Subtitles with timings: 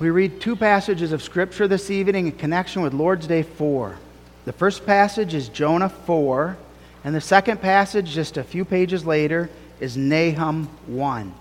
[0.00, 3.96] We read two passages of Scripture this evening in connection with Lord's Day 4.
[4.44, 6.56] The first passage is Jonah 4,
[7.02, 11.34] and the second passage, just a few pages later, is Nahum 1.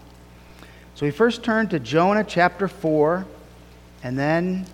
[0.95, 3.27] So we first turn to Jonah chapter 4,
[4.01, 4.65] and then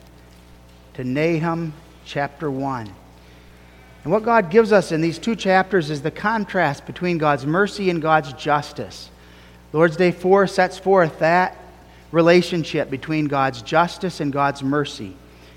[0.93, 1.73] to Nahum
[2.05, 2.89] chapter 1.
[4.05, 7.89] And what God gives us in these two chapters is the contrast between God's mercy
[7.89, 9.09] and God's justice.
[9.73, 11.57] Lord's Day 4 sets forth that
[12.13, 15.15] relationship between God's justice and God's mercy.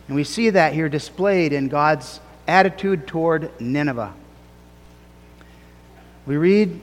[0.09, 4.15] And we see that here displayed in God's attitude toward Nineveh.
[6.25, 6.81] We read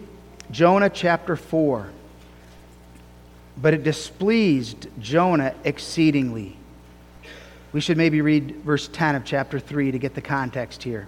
[0.52, 1.90] Jonah chapter 4.
[3.62, 6.56] But it displeased Jonah exceedingly.
[7.72, 11.08] We should maybe read verse 10 of chapter 3 to get the context here.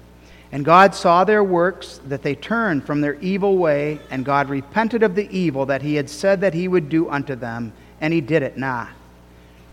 [0.52, 5.04] And God saw their works, that they turned from their evil way, and God repented
[5.04, 8.22] of the evil that he had said that he would do unto them, and he
[8.22, 8.90] did it not.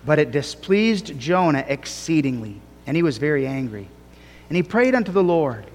[0.05, 3.89] But it displeased Jonah exceedingly, and he was very angry.
[4.49, 5.67] And he prayed unto the Lord,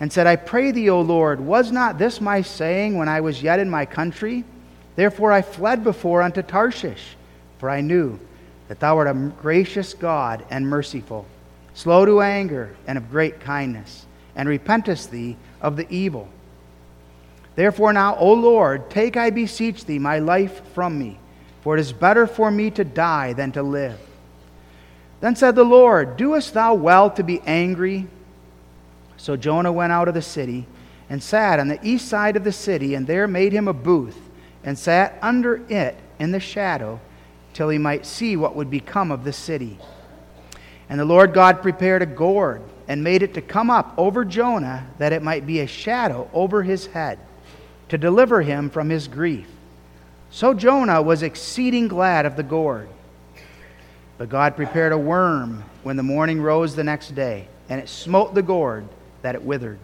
[0.00, 3.42] and said, I pray thee, O Lord, was not this my saying when I was
[3.42, 4.44] yet in my country?
[4.96, 7.16] Therefore I fled before unto Tarshish,
[7.58, 8.18] for I knew
[8.68, 11.26] that thou art a gracious God and merciful,
[11.74, 16.28] slow to anger, and of great kindness, and repentest thee of the evil.
[17.56, 21.18] Therefore now, O Lord, take, I beseech thee, my life from me,
[21.68, 24.00] for it is better for me to die than to live.
[25.20, 28.06] Then said the Lord, Doest thou well to be angry?
[29.18, 30.64] So Jonah went out of the city
[31.10, 34.18] and sat on the east side of the city, and there made him a booth
[34.64, 37.00] and sat under it in the shadow
[37.52, 39.78] till he might see what would become of the city.
[40.88, 44.86] And the Lord God prepared a gourd and made it to come up over Jonah
[44.96, 47.18] that it might be a shadow over his head
[47.90, 49.48] to deliver him from his grief.
[50.30, 52.88] So Jonah was exceeding glad of the gourd.
[54.18, 58.34] But God prepared a worm when the morning rose the next day, and it smote
[58.34, 58.86] the gourd
[59.22, 59.78] that it withered.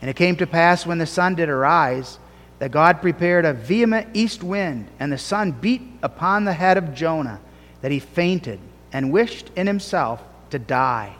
[0.00, 2.18] And it came to pass when the sun did arise
[2.58, 6.94] that God prepared a vehement east wind, and the sun beat upon the head of
[6.94, 7.40] Jonah,
[7.80, 8.60] that he fainted
[8.92, 11.14] and wished in himself to die.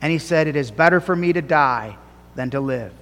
[0.00, 1.96] And he said, It is better for me to die
[2.34, 2.92] than to live.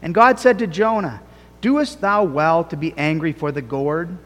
[0.00, 1.20] And God said to Jonah,
[1.62, 4.18] Doest thou well to be angry for the gourd?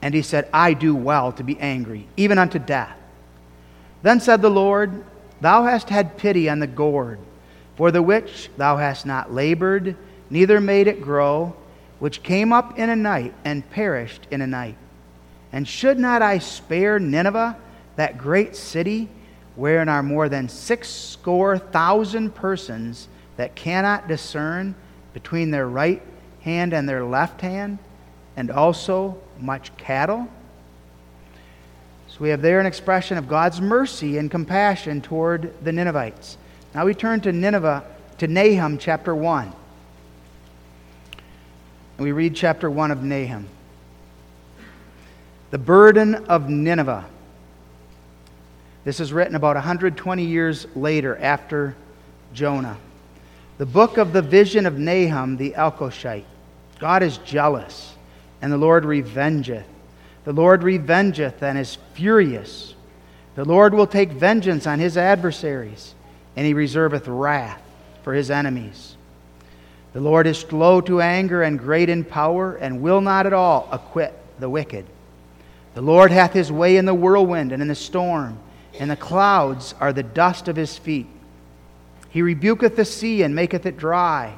[0.00, 2.96] And he said, I do well to be angry, even unto death.
[4.02, 5.04] Then said the Lord,
[5.40, 7.18] Thou hast had pity on the gourd,
[7.76, 9.96] for the which thou hast not labored
[10.30, 11.54] neither made it grow,
[11.98, 14.76] which came up in a night and perished in a night.
[15.52, 17.56] And should not I spare Nineveh,
[17.96, 19.08] that great city,
[19.54, 24.74] wherein are more than six score thousand persons that cannot discern
[25.12, 26.02] between their right
[26.44, 27.78] hand and their left hand,
[28.36, 30.28] and also much cattle?
[32.06, 36.36] So we have there an expression of God's mercy and compassion toward the Ninevites.
[36.72, 37.84] Now we turn to Nineveh,
[38.18, 39.52] to Nahum chapter 1.
[41.96, 43.48] And we read chapter 1 of Nahum.
[45.50, 47.04] The burden of Nineveh.
[48.84, 51.74] This is written about 120 years later after
[52.32, 52.76] Jonah.
[53.58, 56.24] The book of the vision of Nahum the Elkoshite.
[56.84, 57.94] God is jealous,
[58.42, 59.64] and the Lord revengeth.
[60.26, 62.74] The Lord revengeth and is furious.
[63.36, 65.94] The Lord will take vengeance on his adversaries,
[66.36, 67.62] and he reserveth wrath
[68.02, 68.98] for his enemies.
[69.94, 73.66] The Lord is slow to anger and great in power, and will not at all
[73.72, 74.84] acquit the wicked.
[75.72, 78.38] The Lord hath his way in the whirlwind and in the storm,
[78.78, 81.06] and the clouds are the dust of his feet.
[82.10, 84.36] He rebuketh the sea and maketh it dry,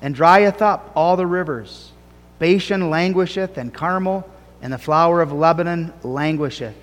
[0.00, 1.92] and drieth up all the rivers.
[2.38, 4.28] Bashan languisheth, and Carmel,
[4.62, 6.76] and the flower of Lebanon languisheth.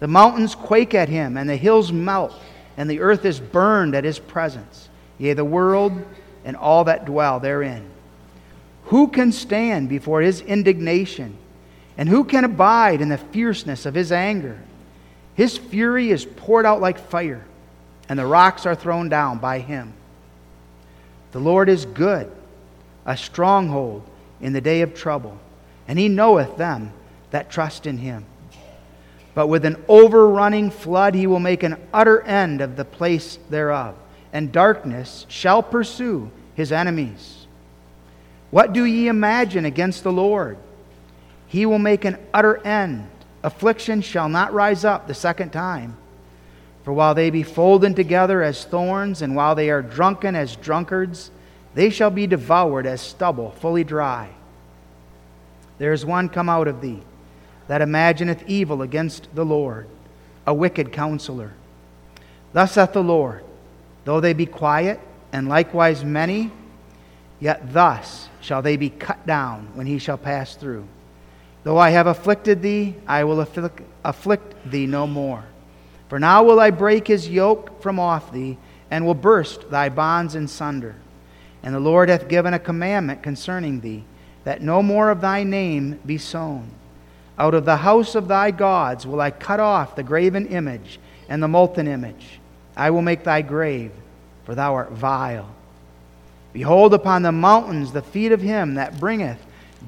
[0.00, 2.34] The mountains quake at him, and the hills melt,
[2.76, 4.88] and the earth is burned at his presence.
[5.18, 5.92] Yea, the world
[6.44, 7.88] and all that dwell therein.
[8.86, 11.36] Who can stand before his indignation?
[11.96, 14.58] And who can abide in the fierceness of his anger?
[15.34, 17.44] His fury is poured out like fire,
[18.08, 19.92] and the rocks are thrown down by him.
[21.32, 22.30] The Lord is good,
[23.04, 24.02] a stronghold
[24.40, 25.38] in the day of trouble,
[25.88, 26.92] and he knoweth them
[27.30, 28.24] that trust in him.
[29.34, 33.96] But with an overrunning flood he will make an utter end of the place thereof
[34.32, 37.46] and darkness shall pursue his enemies.
[38.50, 40.56] What do ye imagine against the Lord?
[41.46, 43.08] He will make an utter end.
[43.42, 45.96] Affliction shall not rise up the second time.
[46.82, 51.30] For while they be folden together as thorns, and while they are drunken as drunkards,
[51.74, 54.30] they shall be devoured as stubble, fully dry.
[55.78, 57.02] There is one come out of thee,
[57.68, 59.88] that imagineth evil against the Lord,
[60.46, 61.52] a wicked counselor.
[62.52, 63.44] Thus saith the Lord,
[64.04, 65.00] though they be quiet,
[65.32, 66.50] and likewise many,
[67.40, 70.86] yet thus shall they be cut down when he shall pass through.
[71.64, 75.44] Though I have afflicted thee, I will afflict, afflict thee no more.
[76.08, 78.58] For now will I break his yoke from off thee,
[78.90, 80.96] and will burst thy bonds in sunder.
[81.62, 84.04] And the Lord hath given a commandment concerning thee,
[84.44, 86.68] that no more of thy name be sown.
[87.38, 90.98] Out of the house of thy gods will I cut off the graven image
[91.28, 92.40] and the molten image.
[92.76, 93.92] I will make thy grave,
[94.44, 95.48] for thou art vile.
[96.52, 99.38] Behold upon the mountains the feet of him that bringeth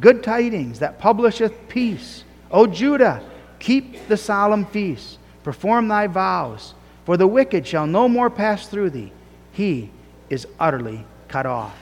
[0.00, 2.24] good tidings, that publisheth peace.
[2.50, 3.22] O Judah,
[3.58, 6.74] keep the solemn feast, perform thy vows,
[7.04, 9.12] for the wicked shall no more pass through thee.
[9.52, 9.90] He
[10.30, 11.04] is utterly
[11.34, 11.76] cut off.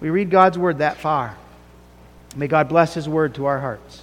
[0.00, 1.36] We read God's word that far.
[2.34, 4.02] May God bless his word to our hearts.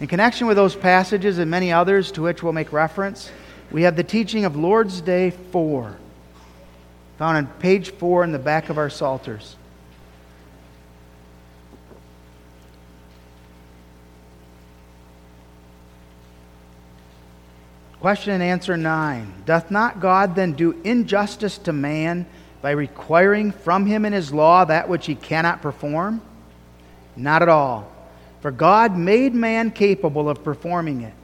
[0.00, 3.30] In connection with those passages and many others to which we'll make reference,
[3.70, 5.96] we have the teaching of Lord's Day 4,
[7.18, 9.54] found on page 4 in the back of our Psalters.
[18.00, 19.44] Question and answer 9.
[19.46, 22.26] Doth not God then do injustice to man
[22.60, 26.20] by requiring from him in his law that which he cannot perform?
[27.16, 27.90] Not at all.
[28.40, 31.14] For God made man capable of performing it.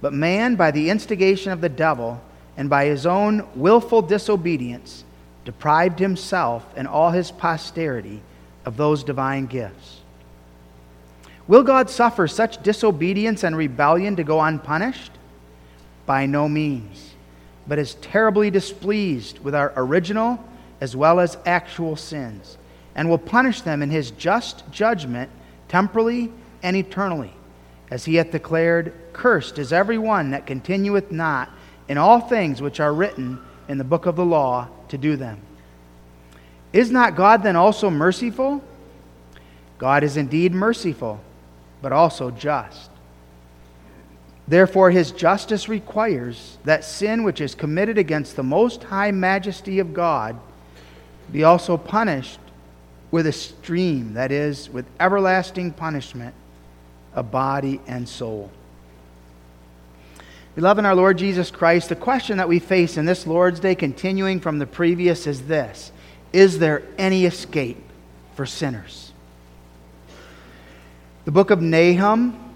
[0.00, 2.20] But man, by the instigation of the devil
[2.56, 5.04] and by his own willful disobedience,
[5.44, 8.22] deprived himself and all his posterity
[8.64, 10.00] of those divine gifts.
[11.46, 15.12] Will God suffer such disobedience and rebellion to go unpunished?
[16.06, 17.14] By no means,
[17.66, 20.42] but is terribly displeased with our original
[20.80, 22.56] as well as actual sins,
[22.94, 25.30] and will punish them in his just judgment
[25.68, 26.32] temporally
[26.62, 27.32] and eternally.
[27.90, 31.50] As he hath declared, Cursed is every one that continueth not
[31.88, 35.40] in all things which are written in the book of the law to do them.
[36.72, 38.62] Is not God then also merciful?
[39.78, 41.20] God is indeed merciful,
[41.82, 42.90] but also just.
[44.46, 49.94] Therefore, his justice requires that sin which is committed against the most high majesty of
[49.94, 50.38] God
[51.32, 52.38] be also punished
[53.10, 56.34] with a stream, that is, with everlasting punishment
[57.14, 58.50] of body and soul.
[60.54, 63.74] Beloved in our Lord Jesus Christ, the question that we face in this Lord's Day,
[63.74, 65.92] continuing from the previous, is this
[66.32, 67.82] Is there any escape
[68.34, 69.12] for sinners?
[71.24, 72.54] The book of Nahum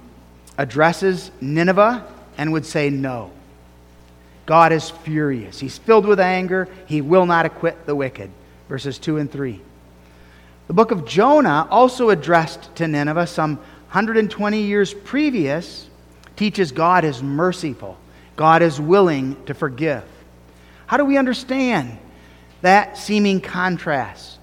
[0.59, 2.07] addresses Nineveh
[2.37, 3.31] and would say no.
[4.47, 5.59] God is furious.
[5.59, 6.69] He's filled with anger.
[6.87, 8.31] He will not acquit the wicked.
[8.69, 9.61] Verses 2 and 3.
[10.67, 15.89] The book of Jonah, also addressed to Nineveh some 120 years previous,
[16.37, 17.99] teaches God is merciful,
[18.37, 20.05] God is willing to forgive.
[20.87, 21.99] How do we understand
[22.63, 24.39] that seeming contrast?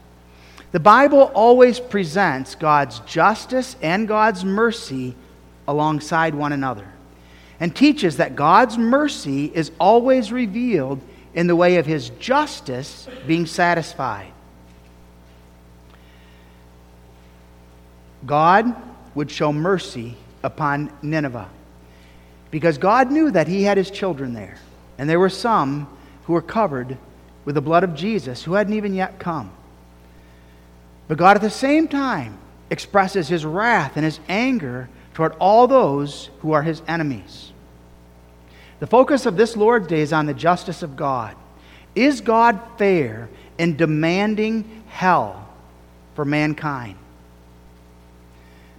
[0.72, 5.16] The Bible always presents God's justice and God's mercy
[5.68, 6.88] alongside one another
[7.60, 11.00] and teaches that God's mercy is always revealed
[11.34, 14.32] in the way of his justice being satisfied.
[18.26, 18.76] God
[19.16, 21.50] would show mercy upon Nineveh.
[22.50, 24.58] Because God knew that He had His children there.
[24.98, 25.88] And there were some
[26.26, 26.98] who were covered
[27.46, 29.52] with the blood of Jesus who hadn't even yet come.
[31.08, 32.38] But God at the same time
[32.70, 37.52] expresses His wrath and His anger toward all those who are His enemies.
[38.82, 41.36] The focus of this Lord's Day is on the justice of God.
[41.94, 45.48] Is God fair in demanding hell
[46.16, 46.98] for mankind?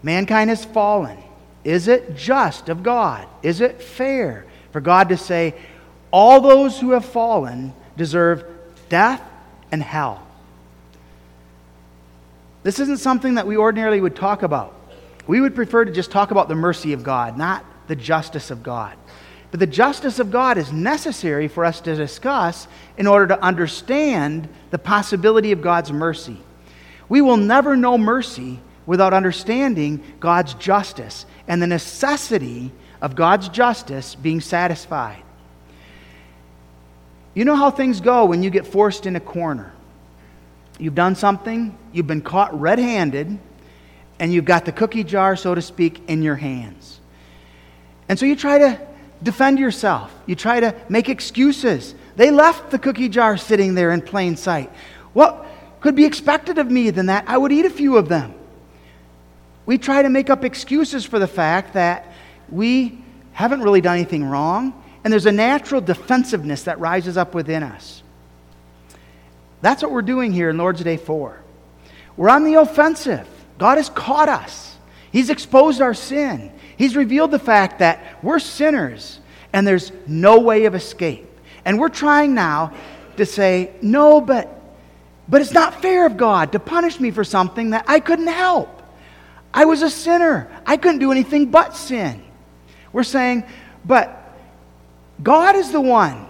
[0.02, 1.16] Mankind has fallen.
[1.62, 3.28] Is it just of God?
[3.44, 5.54] Is it fair for God to say,
[6.10, 8.44] all those who have fallen deserve
[8.88, 9.22] death
[9.70, 10.26] and hell?
[12.64, 14.74] This isn't something that we ordinarily would talk about.
[15.28, 18.64] We would prefer to just talk about the mercy of God, not the justice of
[18.64, 18.96] God.
[19.52, 22.66] But the justice of God is necessary for us to discuss
[22.96, 26.38] in order to understand the possibility of God's mercy.
[27.10, 34.14] We will never know mercy without understanding God's justice and the necessity of God's justice
[34.14, 35.22] being satisfied.
[37.34, 39.74] You know how things go when you get forced in a corner.
[40.78, 43.38] You've done something, you've been caught red handed,
[44.18, 47.00] and you've got the cookie jar, so to speak, in your hands.
[48.08, 48.91] And so you try to
[49.22, 51.94] defend yourself, you try to make excuses.
[52.16, 54.70] They left the cookie jar sitting there in plain sight.
[55.12, 55.46] What
[55.80, 57.24] could be expected of me than that?
[57.26, 58.34] I would eat a few of them.
[59.66, 62.12] We try to make up excuses for the fact that
[62.48, 63.02] we
[63.32, 68.02] haven't really done anything wrong, and there's a natural defensiveness that rises up within us.
[69.60, 71.40] That's what we're doing here in Lord's Day 4.
[72.16, 73.26] We're on the offensive.
[73.58, 74.76] God has caught us,
[75.12, 76.52] He's exposed our sin,
[76.82, 79.20] He's revealed the fact that we're sinners
[79.52, 81.28] and there's no way of escape.
[81.64, 82.74] And we're trying now
[83.18, 84.60] to say, no, but,
[85.28, 88.82] but it's not fair of God to punish me for something that I couldn't help.
[89.54, 90.50] I was a sinner.
[90.66, 92.20] I couldn't do anything but sin.
[92.92, 93.44] We're saying,
[93.84, 94.34] but
[95.22, 96.26] God is the one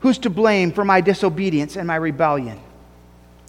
[0.00, 2.58] who's to blame for my disobedience and my rebellion.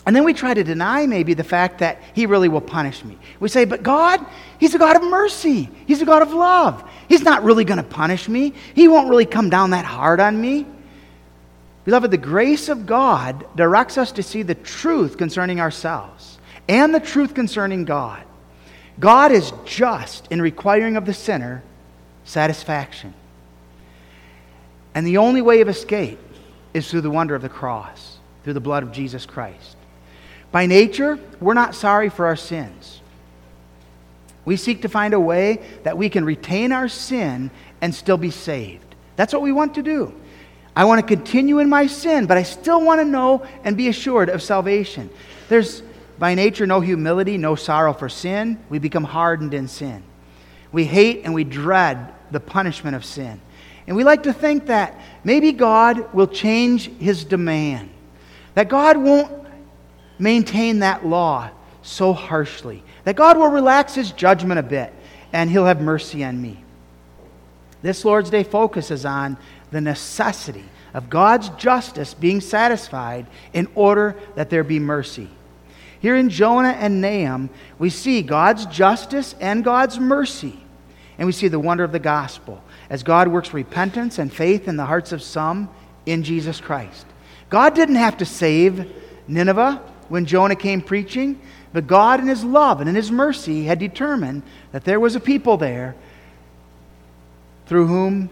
[0.09, 3.15] And then we try to deny maybe the fact that he really will punish me.
[3.39, 4.25] We say, but God,
[4.57, 5.69] he's a God of mercy.
[5.85, 6.83] He's a God of love.
[7.07, 8.55] He's not really going to punish me.
[8.73, 10.65] He won't really come down that hard on me.
[11.85, 16.99] Beloved, the grace of God directs us to see the truth concerning ourselves and the
[16.99, 18.23] truth concerning God.
[18.99, 21.61] God is just in requiring of the sinner
[22.23, 23.13] satisfaction.
[24.95, 26.17] And the only way of escape
[26.73, 29.75] is through the wonder of the cross, through the blood of Jesus Christ.
[30.51, 33.01] By nature, we're not sorry for our sins.
[34.45, 37.51] We seek to find a way that we can retain our sin
[37.81, 38.95] and still be saved.
[39.15, 40.13] That's what we want to do.
[40.75, 43.89] I want to continue in my sin, but I still want to know and be
[43.89, 45.09] assured of salvation.
[45.49, 45.83] There's
[46.17, 48.59] by nature no humility, no sorrow for sin.
[48.69, 50.03] We become hardened in sin.
[50.71, 53.41] We hate and we dread the punishment of sin.
[53.87, 57.89] And we like to think that maybe God will change his demand,
[58.53, 59.31] that God won't
[60.19, 61.49] maintain that law
[61.81, 64.93] so harshly, that God will relax his judgment a bit
[65.31, 66.57] and he'll have mercy on me.
[67.81, 69.37] This Lord's Day focuses on
[69.71, 75.29] the necessity of God's justice being satisfied in order that there be mercy.
[75.99, 80.59] Here in Jonah and Nahum, we see God's justice and God's mercy.
[81.17, 84.77] And we see the wonder of the gospel as God works repentance and faith in
[84.77, 85.69] the hearts of some
[86.05, 87.05] in Jesus Christ.
[87.49, 88.91] God didn't have to save
[89.27, 91.39] Nineveh when Jonah came preaching,
[91.71, 95.19] but God, in His love and in His mercy, had determined that there was a
[95.19, 95.95] people there
[97.67, 98.29] through whom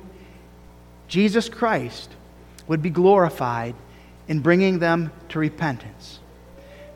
[1.07, 2.12] Jesus Christ
[2.67, 3.75] would be glorified
[4.27, 6.19] in bringing them to repentance.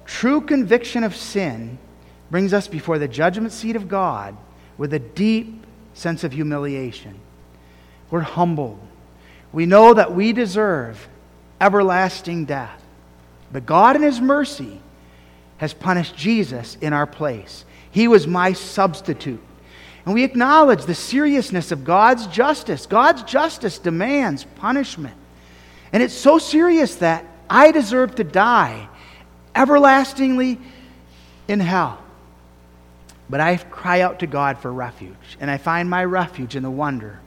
[0.05, 1.77] True conviction of sin
[2.29, 4.35] brings us before the judgment seat of God
[4.77, 7.19] with a deep sense of humiliation.
[8.09, 8.79] We're humbled.
[9.53, 11.07] We know that we deserve
[11.59, 12.80] everlasting death.
[13.51, 14.81] But God, in His mercy,
[15.57, 17.65] has punished Jesus in our place.
[17.91, 19.41] He was my substitute.
[20.05, 22.85] And we acknowledge the seriousness of God's justice.
[22.85, 25.15] God's justice demands punishment.
[25.93, 28.87] And it's so serious that I deserve to die
[29.53, 30.59] everlastingly
[31.47, 32.01] in hell.
[33.29, 36.71] But I cry out to God for refuge, and I find my refuge in the
[36.71, 37.19] wonder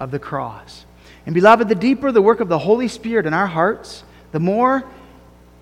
[0.00, 0.84] of the cross.
[1.26, 4.84] And beloved, the deeper the work of the Holy Spirit in our hearts, the more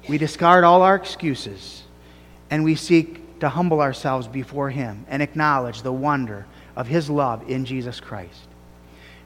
[0.09, 1.83] we discard all our excuses
[2.51, 6.47] and we seek to humble ourselves before Him and acknowledge the wonder
[6.77, 8.47] of His love in Jesus Christ.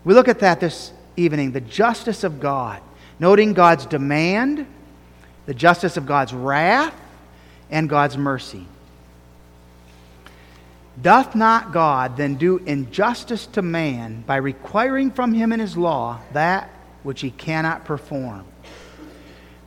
[0.04, 2.80] We look at that this evening the justice of God,
[3.18, 4.66] noting God's demand,
[5.46, 6.94] the justice of God's wrath,
[7.70, 8.66] and God's mercy.
[11.00, 16.20] Doth not God then do injustice to man by requiring from him in his law
[16.32, 16.68] that
[17.02, 18.44] which he cannot perform?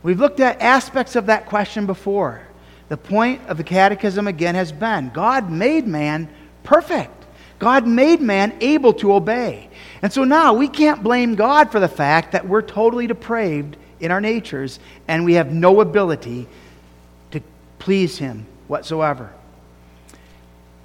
[0.04, 2.42] We've looked at aspects of that question before.
[2.90, 6.28] The point of the catechism again has been God made man
[6.62, 7.24] perfect.
[7.58, 9.70] God made man able to obey.
[10.02, 14.10] And so now we can't blame God for the fact that we're totally depraved in
[14.10, 16.46] our natures and we have no ability
[17.30, 17.40] to
[17.78, 19.32] please him whatsoever.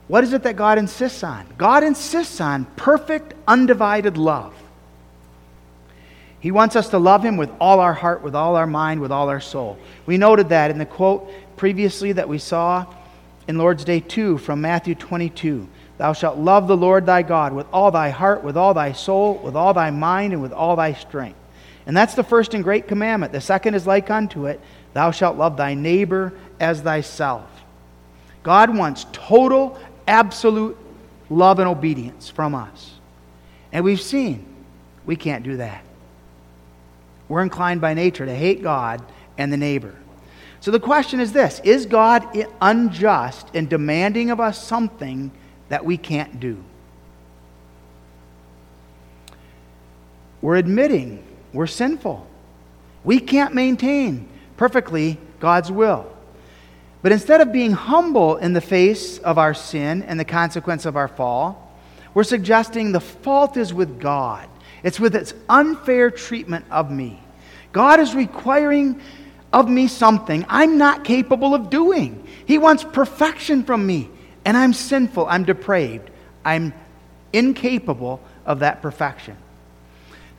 [0.07, 1.45] What is it that God insists on?
[1.57, 4.53] God insists on perfect, undivided love.
[6.39, 9.11] He wants us to love Him with all our heart, with all our mind, with
[9.11, 9.77] all our soul.
[10.05, 12.85] We noted that in the quote previously that we saw
[13.47, 15.67] in Lord's Day 2 from Matthew 22.
[15.97, 19.35] Thou shalt love the Lord thy God with all thy heart, with all thy soul,
[19.43, 21.37] with all thy mind, and with all thy strength.
[21.85, 23.33] And that's the first and great commandment.
[23.33, 24.61] The second is like unto it
[24.93, 27.47] Thou shalt love thy neighbor as thyself.
[28.43, 29.77] God wants total
[30.07, 30.77] absolute
[31.29, 32.91] love and obedience from us.
[33.71, 34.45] And we've seen
[35.05, 35.83] we can't do that.
[37.29, 39.01] We're inclined by nature to hate God
[39.37, 39.95] and the neighbor.
[40.59, 42.27] So the question is this Is God
[42.61, 45.31] unjust in demanding of us something
[45.69, 46.61] that we can't do?
[50.41, 52.27] We're admitting we're sinful.
[53.03, 56.11] We can't maintain perfectly God's will.
[57.01, 60.97] But instead of being humble in the face of our sin and the consequence of
[60.97, 61.65] our fall,
[62.13, 64.49] We're suggesting the fault is with God.
[64.83, 67.19] It's with its unfair treatment of me.
[67.71, 69.01] God is requiring
[69.51, 72.25] of me something I'm not capable of doing.
[72.45, 74.09] He wants perfection from me,
[74.45, 76.09] and I'm sinful, I'm depraved,
[76.45, 76.73] I'm
[77.33, 79.37] incapable of that perfection.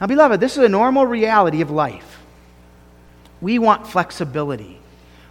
[0.00, 2.18] Now, beloved, this is a normal reality of life.
[3.40, 4.78] We want flexibility.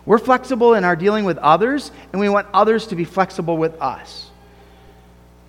[0.05, 3.79] We're flexible in our dealing with others, and we want others to be flexible with
[3.81, 4.29] us.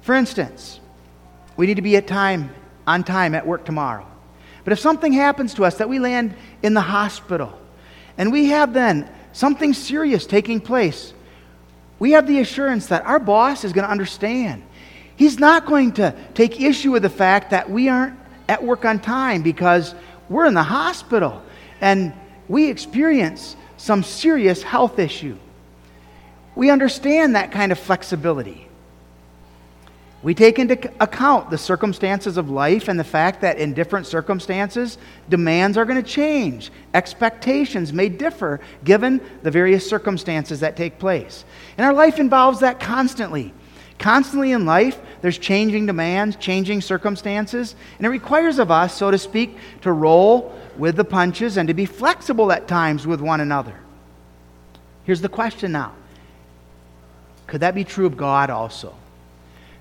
[0.02, 0.80] For instance,
[1.56, 2.50] we need to be at time
[2.90, 4.04] on time at work tomorrow.
[4.64, 7.56] But if something happens to us that we land in the hospital
[8.18, 11.14] and we have then something serious taking place,
[12.00, 14.64] we have the assurance that our boss is going to understand.
[15.16, 18.18] He's not going to take issue with the fact that we aren't
[18.48, 19.94] at work on time because
[20.28, 21.42] we're in the hospital
[21.80, 22.12] and
[22.48, 25.36] we experience some serious health issue.
[26.56, 28.69] We understand that kind of flexibility.
[30.22, 34.98] We take into account the circumstances of life and the fact that in different circumstances,
[35.30, 36.70] demands are going to change.
[36.92, 41.46] Expectations may differ given the various circumstances that take place.
[41.78, 43.54] And our life involves that constantly.
[43.98, 49.18] Constantly in life, there's changing demands, changing circumstances, and it requires of us, so to
[49.18, 53.74] speak, to roll with the punches and to be flexible at times with one another.
[55.04, 55.94] Here's the question now
[57.46, 58.94] Could that be true of God also?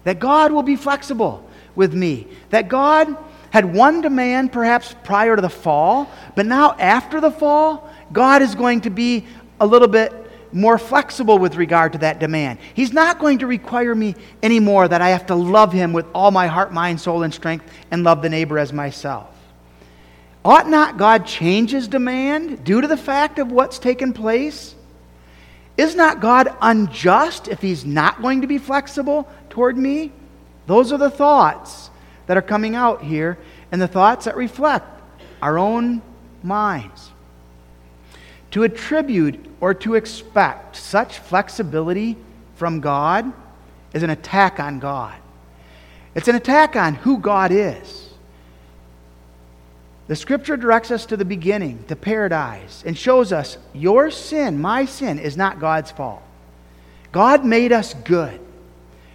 [0.03, 2.27] That God will be flexible with me.
[2.50, 3.15] That God
[3.51, 8.56] had one demand perhaps prior to the fall, but now after the fall, God is
[8.56, 9.25] going to be
[9.60, 10.13] a little bit
[10.51, 12.60] more flexible with regard to that demand.
[12.74, 16.32] He's not going to require me anymore that I have to love Him with all
[16.32, 19.27] my heart, mind, soul, and strength and love the neighbor as myself.
[20.44, 24.75] Ought not God change His demand due to the fact of what's taken place?
[25.79, 30.12] Is not God unjust if He's not going to be flexible toward me?
[30.67, 31.89] Those are the thoughts
[32.25, 33.38] that are coming out here,
[33.71, 34.86] and the thoughts that reflect
[35.41, 36.01] our own
[36.43, 37.12] minds.
[38.51, 42.17] To attribute or to expect such flexibility
[42.56, 43.32] from God
[43.93, 45.15] is an attack on God.
[46.13, 48.09] It's an attack on who God is.
[50.10, 54.86] The scripture directs us to the beginning, to paradise, and shows us your sin, my
[54.86, 56.24] sin, is not God's fault.
[57.12, 58.39] God made us good.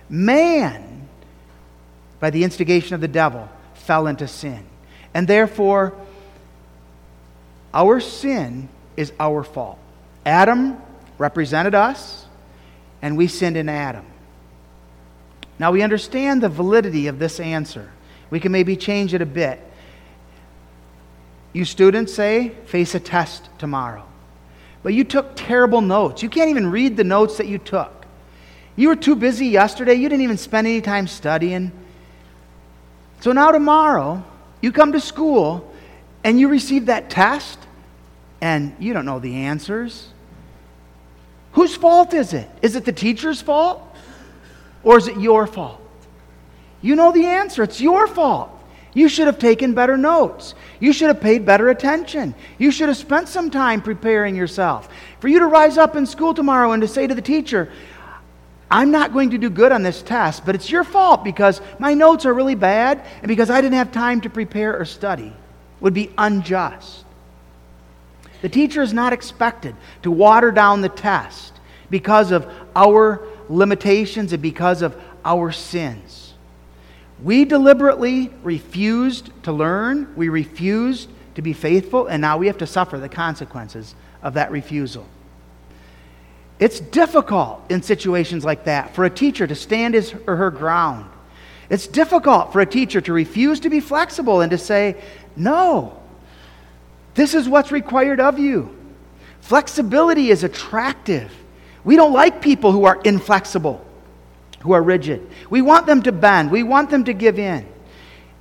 [0.09, 1.09] Man,
[2.21, 4.65] by the instigation of the devil, fell into sin.
[5.13, 5.95] And therefore,
[7.73, 9.81] our sin is our fault.
[10.25, 10.81] Adam
[11.19, 12.25] represented us,
[13.03, 14.07] and we sinned in Adam.
[15.59, 17.91] Now we understand the validity of this answer.
[18.31, 19.61] We can maybe change it a bit.
[21.55, 24.05] You students say, face a test tomorrow.
[24.83, 26.23] But you took terrible notes.
[26.23, 28.05] You can't even read the notes that you took.
[28.77, 29.95] You were too busy yesterday.
[29.95, 31.71] You didn't even spend any time studying.
[33.21, 34.23] So now, tomorrow,
[34.61, 35.73] you come to school
[36.25, 37.59] and you receive that test
[38.41, 40.09] and you don't know the answers.
[41.53, 42.51] Whose fault is it?
[42.63, 43.81] Is it the teacher's fault?
[44.83, 45.81] Or is it your fault?
[46.83, 47.63] You know the answer.
[47.63, 48.51] It's your fault.
[48.95, 50.55] You should have taken better notes.
[50.79, 52.35] You should have paid better attention.
[52.59, 54.89] You should have spent some time preparing yourself.
[55.19, 57.71] For you to rise up in school tomorrow and to say to the teacher,
[58.71, 61.93] I'm not going to do good on this test, but it's your fault because my
[61.95, 65.33] notes are really bad and because I didn't have time to prepare or study
[65.81, 67.05] would be unjust.
[68.43, 71.53] The teacher is not expected to water down the test
[71.91, 76.24] because of our limitations and because of our sins.
[77.25, 82.67] We deliberately refused to learn, we refused to be faithful, and now we have to
[82.67, 85.07] suffer the consequences of that refusal.
[86.61, 91.11] It's difficult in situations like that for a teacher to stand his or her ground.
[91.71, 95.03] It's difficult for a teacher to refuse to be flexible and to say,
[95.35, 95.99] No,
[97.15, 98.77] this is what's required of you.
[99.41, 101.33] Flexibility is attractive.
[101.85, 103.85] We don't like people who are inflexible
[104.65, 105.25] who are rigid.
[105.51, 107.67] We want them to bend, we want them to give in.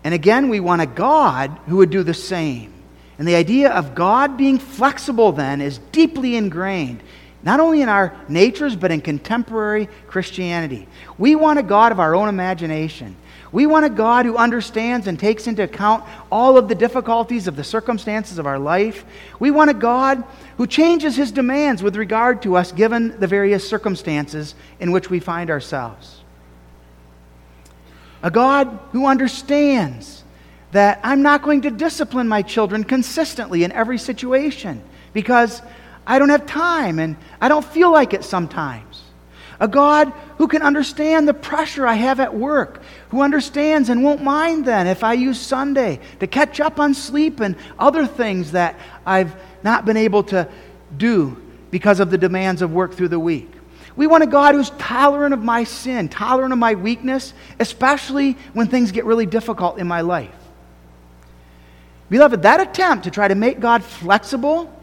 [0.03, 2.73] And again, we want a God who would do the same.
[3.17, 7.03] And the idea of God being flexible then is deeply ingrained,
[7.43, 10.87] not only in our natures, but in contemporary Christianity.
[11.17, 13.15] We want a God of our own imagination.
[13.53, 17.55] We want a God who understands and takes into account all of the difficulties of
[17.55, 19.05] the circumstances of our life.
[19.39, 20.23] We want a God
[20.57, 25.19] who changes his demands with regard to us given the various circumstances in which we
[25.19, 26.23] find ourselves.
[28.23, 30.23] A God who understands
[30.71, 34.81] that I'm not going to discipline my children consistently in every situation
[35.13, 35.61] because
[36.07, 39.03] I don't have time and I don't feel like it sometimes.
[39.59, 42.81] A God who can understand the pressure I have at work,
[43.13, 47.41] who understands and won't mind then if I use Sunday to catch up on sleep
[47.41, 50.49] and other things that I've not been able to
[50.97, 53.51] do because of the demands of work through the week.
[53.95, 58.65] We want a God who's tolerant of my sin, tolerant of my weakness, especially when
[58.65, 60.33] things get really difficult in my life.
[62.09, 64.73] Beloved, that attempt to try to make God flexible,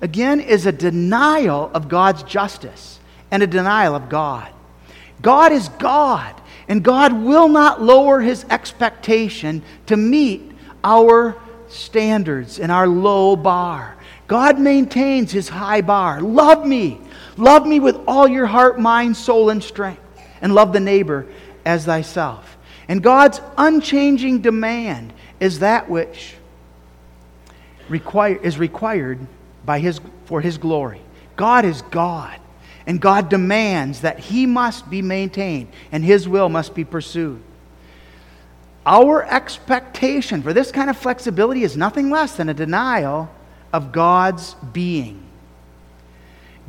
[0.00, 2.98] again, is a denial of God's justice
[3.30, 4.50] and a denial of God.
[5.20, 6.34] God is God,
[6.68, 10.52] and God will not lower his expectation to meet
[10.84, 11.36] our
[11.68, 13.96] standards and our low bar.
[14.26, 16.20] God maintains his high bar.
[16.20, 17.00] Love me.
[17.38, 20.02] Love me with all your heart, mind, soul, and strength.
[20.42, 21.26] And love the neighbor
[21.64, 22.58] as thyself.
[22.88, 26.34] And God's unchanging demand is that which
[27.88, 29.18] require, is required
[29.64, 31.00] by his, for his glory.
[31.36, 32.38] God is God.
[32.88, 37.42] And God demands that he must be maintained and his will must be pursued.
[38.86, 43.30] Our expectation for this kind of flexibility is nothing less than a denial
[43.74, 45.22] of God's being.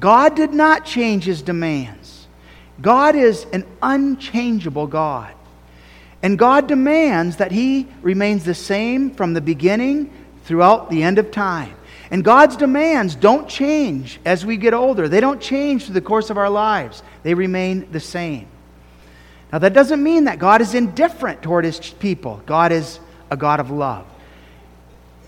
[0.02, 2.28] God did not change his demands.
[2.82, 5.34] God is an unchangeable God.
[6.22, 10.12] And God demands that he remains the same from the beginning
[10.44, 11.76] throughout the end of time.
[12.12, 16.30] And God's demands don't change as we get older, they don't change through the course
[16.30, 18.48] of our lives, they remain the same.
[19.52, 23.00] Now, that doesn't mean that God is indifferent toward his people, God is
[23.32, 24.06] a God of love.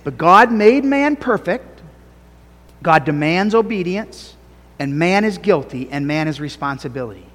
[0.04, 1.82] But God made man perfect,
[2.82, 4.36] God demands obedience,
[4.80, 7.26] and man is guilty, and man is responsibility.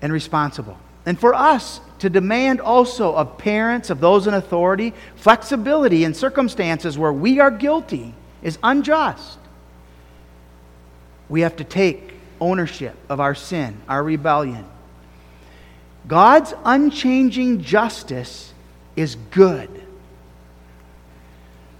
[0.00, 0.78] And responsible.
[1.04, 6.96] And for us to demand also of parents, of those in authority, flexibility in circumstances
[6.96, 9.38] where we are guilty is unjust.
[11.28, 14.64] We have to take ownership of our sin, our rebellion.
[16.06, 18.52] God's unchanging justice
[18.96, 19.68] is good.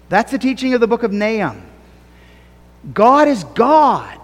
[0.09, 1.63] That's the teaching of the book of Nahum.
[2.93, 4.19] God is God,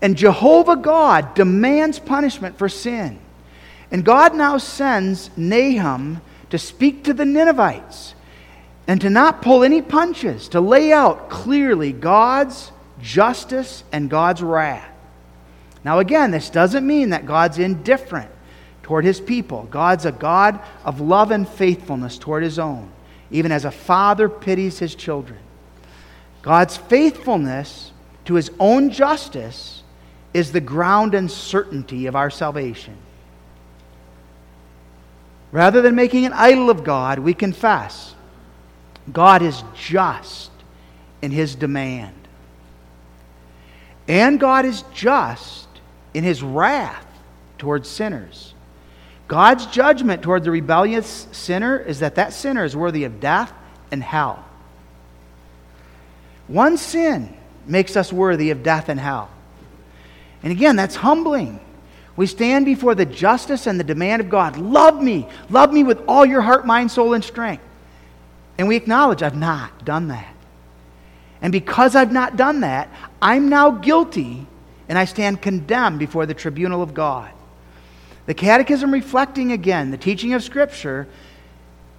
[0.00, 3.18] and Jehovah God demands punishment for sin.
[3.90, 8.13] And God now sends Nahum to speak to the Ninevites
[8.86, 12.70] and to not pull any punches, to lay out clearly God's
[13.00, 14.90] justice and God's wrath.
[15.84, 18.30] Now, again, this doesn't mean that God's indifferent
[18.82, 19.66] toward his people.
[19.70, 22.90] God's a God of love and faithfulness toward his own,
[23.30, 25.38] even as a father pities his children.
[26.42, 27.92] God's faithfulness
[28.26, 29.82] to his own justice
[30.32, 32.96] is the ground and certainty of our salvation.
[35.52, 38.13] Rather than making an idol of God, we confess
[39.12, 40.50] God is just
[41.22, 42.14] in his demand.
[44.08, 45.68] And God is just
[46.12, 47.06] in his wrath
[47.58, 48.54] towards sinners.
[49.28, 53.52] God's judgment toward the rebellious sinner is that that sinner is worthy of death
[53.90, 54.44] and hell.
[56.46, 57.34] One sin
[57.66, 59.30] makes us worthy of death and hell.
[60.42, 61.58] And again, that's humbling.
[62.16, 64.58] We stand before the justice and the demand of God.
[64.58, 65.26] Love me.
[65.48, 67.64] Love me with all your heart, mind, soul, and strength.
[68.58, 70.34] And we acknowledge I've not done that.
[71.42, 72.88] And because I've not done that,
[73.20, 74.46] I'm now guilty
[74.88, 77.30] and I stand condemned before the tribunal of God.
[78.26, 81.06] The Catechism, reflecting again the teaching of Scripture,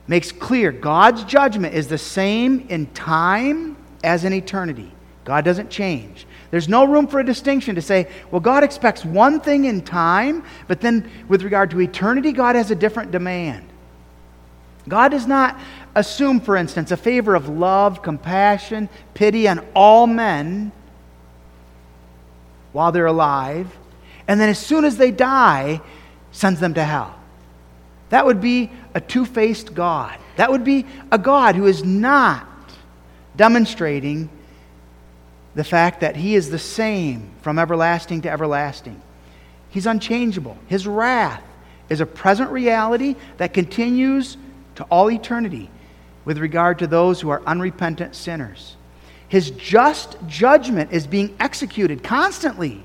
[0.08, 4.91] makes clear God's judgment is the same in time as in eternity.
[5.24, 6.28] God doesn't change.
[6.52, 10.44] There's no room for a distinction to say, well, God expects one thing in time,
[10.68, 13.68] but then with regard to eternity, God has a different demand.
[14.88, 15.60] God does not
[15.95, 20.71] assume, for instance, a favor of love, compassion, pity on all men
[22.73, 23.75] while they're alive,
[24.27, 25.79] and then as soon as they die,
[26.31, 27.15] sends them to hell.
[28.10, 30.17] That would be a two faced God.
[30.36, 32.45] That would be a God who is not
[33.36, 34.29] demonstrating
[35.55, 39.01] the fact that He is the same from everlasting to everlasting.
[39.69, 40.58] He's unchangeable.
[40.67, 41.43] His wrath
[41.88, 44.38] is a present reality that continues
[44.75, 45.69] to all eternity
[46.26, 48.76] with regard to those who are unrepentant sinners.
[49.28, 52.84] His just judgment is being executed constantly.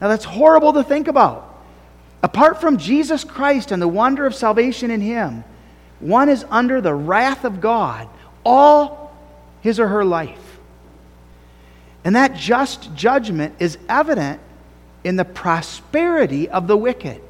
[0.00, 1.48] Now, that's horrible to think about.
[2.22, 5.44] Apart from Jesus Christ and the wonder of salvation in Him,
[6.00, 8.08] one is under the wrath of God
[8.44, 9.02] all
[9.60, 10.58] his or her life.
[12.04, 14.40] And that just judgment is evident
[15.04, 17.20] in the prosperity of the wicked.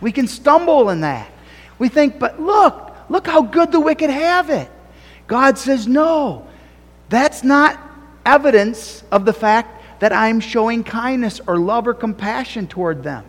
[0.00, 1.30] We can stumble in that.
[1.78, 4.70] We think, but look, look how good the wicked have it.
[5.26, 6.46] God says, no,
[7.10, 7.78] that's not
[8.24, 13.24] evidence of the fact that I'm showing kindness or love or compassion toward them.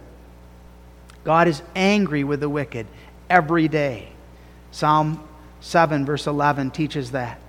[1.24, 2.88] God is angry with the wicked
[3.30, 4.08] every day.
[4.72, 5.28] Psalm
[5.60, 7.40] 7, verse 11 teaches that.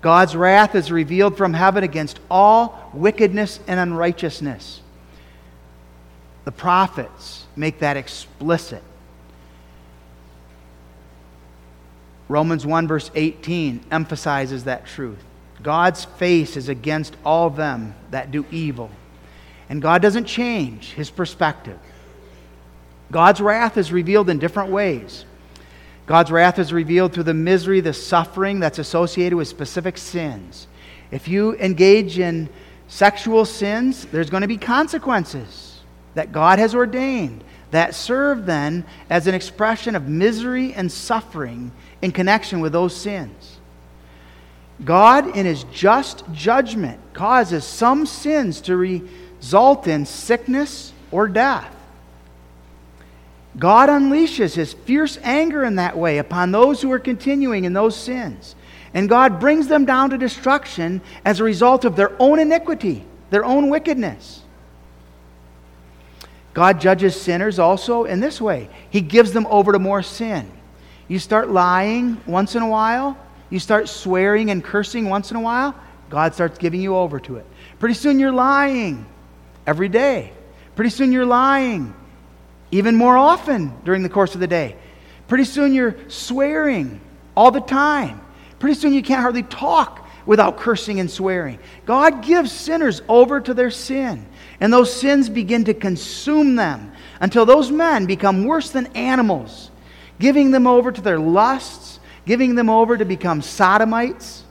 [0.00, 4.80] God's wrath is revealed from heaven against all wickedness and unrighteousness.
[6.44, 8.82] The prophets make that explicit.
[12.28, 15.22] Romans 1, verse 18 emphasizes that truth.
[15.62, 18.90] God's face is against all them that do evil.
[19.68, 21.78] And God doesn't change his perspective.
[23.10, 25.24] God's wrath is revealed in different ways.
[26.06, 30.66] God's wrath is revealed through the misery, the suffering that's associated with specific sins.
[31.10, 32.48] If you engage in
[32.88, 35.80] sexual sins, there's going to be consequences
[36.14, 42.10] that God has ordained that serve then as an expression of misery and suffering in
[42.10, 43.58] connection with those sins.
[44.84, 51.74] God, in his just judgment, causes some sins to result in sickness or death.
[53.58, 57.96] God unleashes his fierce anger in that way upon those who are continuing in those
[57.96, 58.56] sins.
[58.94, 63.44] And God brings them down to destruction as a result of their own iniquity, their
[63.44, 64.40] own wickedness.
[66.54, 70.50] God judges sinners also in this way He gives them over to more sin.
[71.12, 73.18] You start lying once in a while,
[73.50, 75.74] you start swearing and cursing once in a while,
[76.08, 77.44] God starts giving you over to it.
[77.78, 79.04] Pretty soon you're lying
[79.66, 80.32] every day.
[80.74, 81.92] Pretty soon you're lying
[82.70, 84.74] even more often during the course of the day.
[85.28, 86.98] Pretty soon you're swearing
[87.36, 88.18] all the time.
[88.58, 91.58] Pretty soon you can't hardly talk without cursing and swearing.
[91.84, 94.24] God gives sinners over to their sin,
[94.60, 99.71] and those sins begin to consume them until those men become worse than animals,
[100.22, 104.44] giving them over to their lusts, giving them over to become sodomites.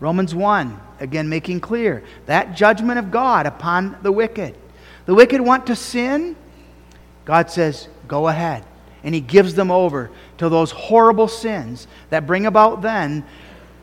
[0.00, 4.56] Romans 1, again making clear that judgment of God upon the wicked.
[5.04, 6.34] The wicked want to sin,
[7.26, 8.64] God says, Go ahead.
[9.04, 13.26] And He gives them over to those horrible sins that bring about then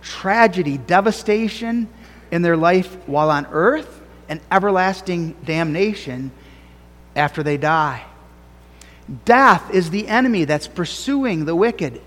[0.02, 1.88] tragedy, devastation
[2.32, 6.32] in their life while on earth, and everlasting damnation
[7.16, 8.04] after they die.
[9.26, 12.02] Death is the enemy that's pursuing the wicked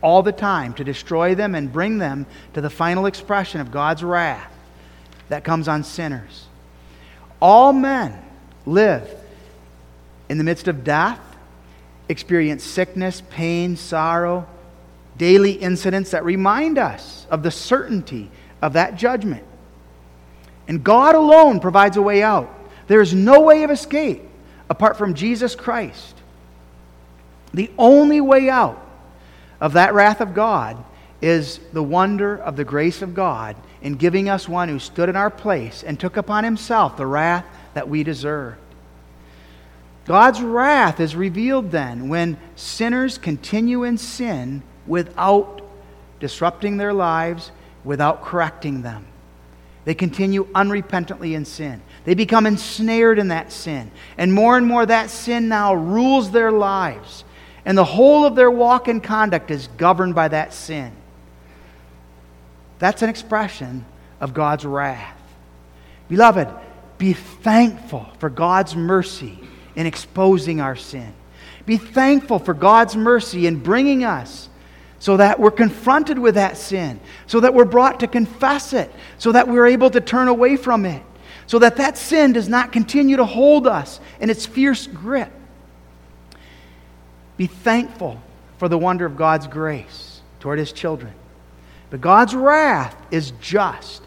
[0.00, 4.04] all the time to destroy them and bring them to the final expression of God's
[4.04, 4.52] wrath
[5.28, 6.46] that comes on sinners.
[7.40, 8.22] All men
[8.66, 9.08] live
[10.28, 11.20] in the midst of death,
[12.08, 14.46] experience sickness, pain, sorrow,
[15.16, 18.30] daily incidents that remind us of the certainty
[18.62, 19.44] of that judgment.
[20.68, 22.52] And God alone provides a way out.
[22.86, 24.22] There is no way of escape
[24.68, 26.14] apart from Jesus Christ.
[27.54, 28.84] The only way out
[29.60, 30.84] of that wrath of God
[31.22, 35.16] is the wonder of the grace of God in giving us one who stood in
[35.16, 38.56] our place and took upon himself the wrath that we deserve.
[40.04, 45.62] God's wrath is revealed then when sinners continue in sin without
[46.20, 47.52] disrupting their lives,
[47.84, 49.06] without correcting them.
[49.84, 51.82] They continue unrepentantly in sin.
[52.04, 53.90] They become ensnared in that sin.
[54.18, 57.24] And more and more, that sin now rules their lives.
[57.64, 60.92] And the whole of their walk and conduct is governed by that sin.
[62.78, 63.84] That's an expression
[64.20, 65.18] of God's wrath.
[66.08, 66.48] Beloved,
[66.98, 69.38] be thankful for God's mercy
[69.74, 71.12] in exposing our sin.
[71.66, 74.48] Be thankful for God's mercy in bringing us
[74.98, 79.32] so that we're confronted with that sin, so that we're brought to confess it, so
[79.32, 81.02] that we're able to turn away from it,
[81.46, 85.30] so that that sin does not continue to hold us in its fierce grip.
[87.36, 88.20] Be thankful
[88.58, 91.12] for the wonder of God's grace toward his children.
[91.90, 94.02] But God's wrath is just,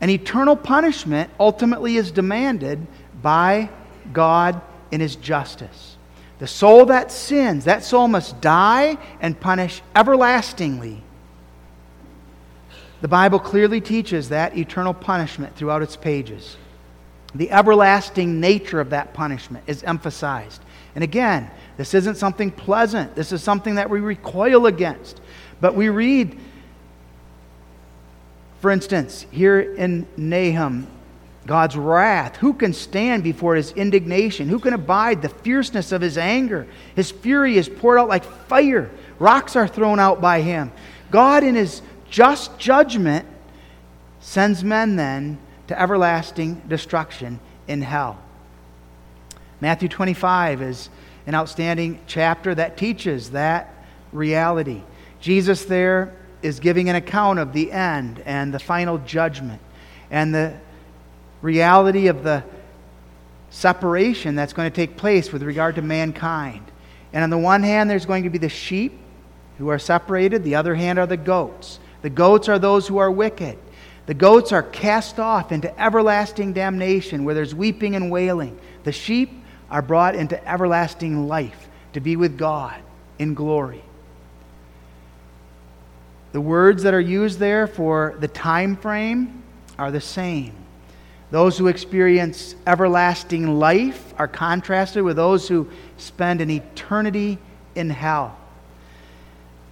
[0.00, 2.86] and eternal punishment ultimately is demanded
[3.22, 3.70] by
[4.12, 4.60] God
[4.90, 5.96] in his justice.
[6.38, 11.02] The soul that sins, that soul must die and punish everlastingly.
[13.00, 16.56] The Bible clearly teaches that eternal punishment throughout its pages.
[17.34, 20.62] The everlasting nature of that punishment is emphasized.
[20.94, 23.14] And again, this isn't something pleasant.
[23.14, 25.20] This is something that we recoil against.
[25.60, 26.38] But we read,
[28.60, 30.86] for instance, here in Nahum
[31.46, 32.36] God's wrath.
[32.36, 34.48] Who can stand before his indignation?
[34.48, 36.66] Who can abide the fierceness of his anger?
[36.96, 40.72] His fury is poured out like fire, rocks are thrown out by him.
[41.10, 43.26] God, in his just judgment,
[44.20, 48.18] sends men then to everlasting destruction in hell.
[49.60, 50.88] Matthew 25 is
[51.26, 53.72] an outstanding chapter that teaches that
[54.12, 54.82] reality.
[55.20, 59.60] Jesus there is giving an account of the end and the final judgment
[60.10, 60.54] and the
[61.40, 62.44] reality of the
[63.50, 66.62] separation that's going to take place with regard to mankind.
[67.12, 68.98] And on the one hand, there's going to be the sheep
[69.58, 71.78] who are separated, the other hand are the goats.
[72.02, 73.56] The goats are those who are wicked.
[74.06, 78.58] The goats are cast off into everlasting damnation where there's weeping and wailing.
[78.82, 82.80] The sheep are brought into everlasting life to be with God
[83.18, 83.82] in glory.
[86.32, 89.42] The words that are used there for the time frame
[89.78, 90.52] are the same.
[91.30, 97.38] Those who experience everlasting life are contrasted with those who spend an eternity
[97.74, 98.36] in hell.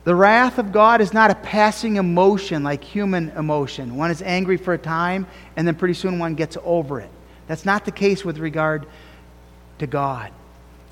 [0.05, 3.97] The wrath of God is not a passing emotion like human emotion.
[3.97, 5.27] One is angry for a time,
[5.57, 7.11] and then pretty soon one gets over it.
[7.47, 8.87] That's not the case with regard
[9.79, 10.31] to God.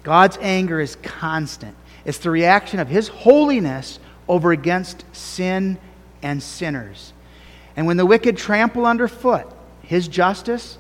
[0.03, 5.79] God's anger is constant, it's the reaction of His holiness over against sin
[6.23, 7.13] and sinners.
[7.77, 9.47] And when the wicked trample underfoot
[9.83, 10.79] His justice,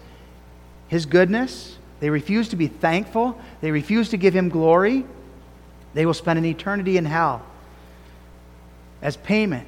[0.88, 5.04] His goodness, they refuse to be thankful, they refuse to give Him glory,
[5.92, 7.42] they will spend an eternity in hell
[9.02, 9.66] as payment.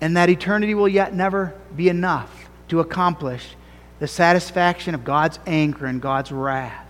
[0.00, 3.56] And that eternity will yet never be enough to accomplish
[4.00, 6.83] the satisfaction of God's anger and God's wrath.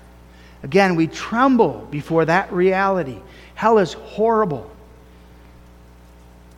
[0.64, 3.18] Again, we tremble before that reality.
[3.55, 4.70] Hell is horrible.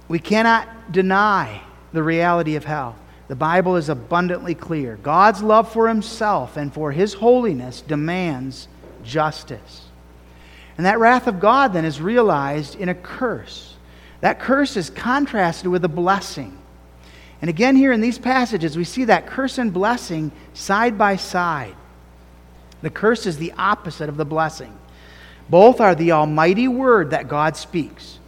[0.07, 1.61] We cannot deny
[1.93, 2.95] the reality of hell.
[3.27, 4.97] The Bible is abundantly clear.
[5.03, 8.69] God's love for himself and for his holiness demands
[9.03, 9.89] justice.
[10.77, 13.75] And that wrath of God then is realized in a curse.
[14.21, 16.57] That curse is contrasted with a blessing.
[17.43, 21.75] And again, here in these passages, we see that curse and blessing side by side.
[22.83, 24.77] The curse is the opposite of the blessing.
[25.49, 28.19] Both are the almighty word that God speaks.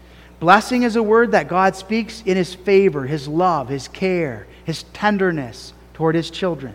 [0.41, 4.85] Blessing is a word that God speaks in his favor, his love, his care, his
[4.93, 6.75] tenderness toward his children.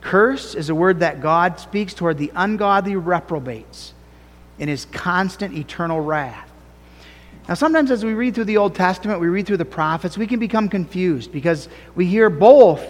[0.00, 3.92] Curse is a word that God speaks toward the ungodly reprobates
[4.58, 6.48] in his constant eternal wrath.
[7.48, 10.26] Now, sometimes as we read through the Old Testament, we read through the prophets, we
[10.26, 12.84] can become confused because we hear both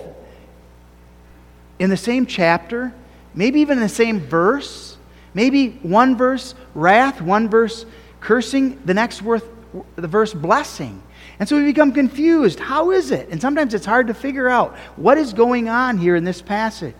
[1.78, 2.92] in the same chapter,
[3.36, 4.96] maybe even in the same verse,
[5.34, 7.86] maybe one verse wrath, one verse
[8.20, 9.42] cursing, the next verse,
[9.94, 11.02] the verse blessing.
[11.38, 12.58] And so we become confused.
[12.58, 13.28] How is it?
[13.28, 16.94] And sometimes it's hard to figure out what is going on here in this passage.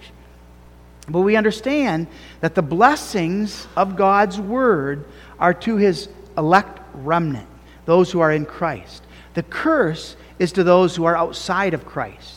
[1.09, 2.09] But we understand
[2.40, 5.07] that the blessings of God's word
[5.38, 7.49] are to his elect remnant,
[7.87, 9.05] those who are in Christ.
[9.35, 12.36] The curse is to those who are outside of Christ.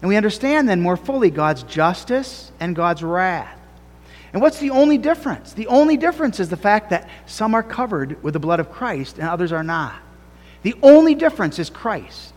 [0.00, 3.56] And we understand then more fully God's justice and God's wrath.
[4.32, 5.52] And what's the only difference?
[5.52, 9.18] The only difference is the fact that some are covered with the blood of Christ
[9.18, 9.96] and others are not.
[10.62, 12.32] The only difference is Christ.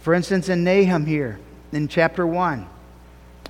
[0.00, 1.38] For instance, in Nahum here,
[1.72, 2.66] in chapter 1,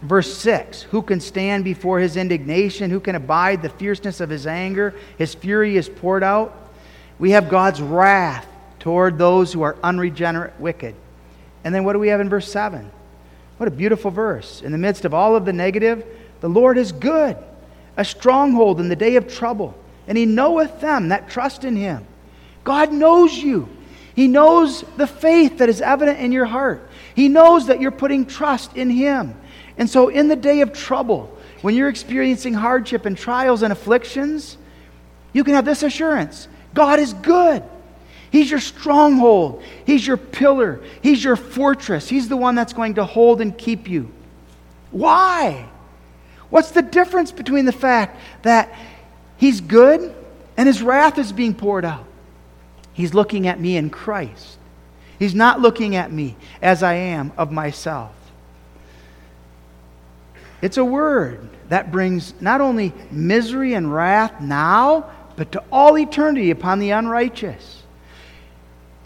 [0.02, 2.90] Verse 6 Who can stand before his indignation?
[2.90, 4.94] Who can abide the fierceness of his anger?
[5.18, 6.54] His fury is poured out.
[7.18, 8.46] We have God's wrath
[8.86, 10.94] toward those who are unregenerate, wicked.
[11.64, 12.88] And then what do we have in verse 7?
[13.56, 14.62] What a beautiful verse.
[14.62, 16.06] In the midst of all of the negative,
[16.40, 17.36] the Lord is good,
[17.96, 22.06] a stronghold in the day of trouble, and he knoweth them that trust in him.
[22.62, 23.68] God knows you.
[24.14, 26.88] He knows the faith that is evident in your heart.
[27.16, 29.34] He knows that you're putting trust in him.
[29.78, 34.56] And so, in the day of trouble, when you're experiencing hardship and trials and afflictions,
[35.32, 37.64] you can have this assurance God is good.
[38.30, 39.62] He's your stronghold.
[39.84, 40.82] He's your pillar.
[41.02, 42.08] He's your fortress.
[42.08, 44.10] He's the one that's going to hold and keep you.
[44.90, 45.68] Why?
[46.50, 48.74] What's the difference between the fact that
[49.36, 50.14] He's good
[50.56, 52.04] and His wrath is being poured out?
[52.92, 54.58] He's looking at me in Christ.
[55.18, 58.12] He's not looking at me as I am of myself.
[60.62, 66.50] It's a word that brings not only misery and wrath now, but to all eternity
[66.50, 67.75] upon the unrighteous.